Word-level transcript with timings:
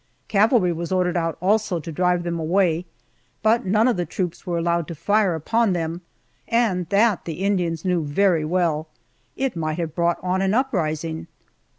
Cavalry 0.27 0.73
was 0.73 0.91
ordered 0.91 1.15
out, 1.15 1.37
also, 1.43 1.79
to 1.79 1.91
drive 1.91 2.23
them 2.23 2.39
away, 2.39 2.85
but 3.43 3.67
none 3.67 3.87
of 3.87 3.97
the 3.97 4.05
troops 4.07 4.47
were 4.47 4.57
allowed 4.57 4.87
to 4.87 4.95
fire 4.95 5.35
upon 5.35 5.73
them, 5.73 6.01
and 6.47 6.87
that 6.89 7.25
the 7.25 7.43
Indians 7.43 7.85
knew 7.85 8.03
very 8.03 8.43
well. 8.43 8.87
It 9.35 9.55
might 9.55 9.77
have 9.77 9.93
brought 9.93 10.17
on 10.23 10.41
an 10.41 10.55
uprising! 10.55 11.27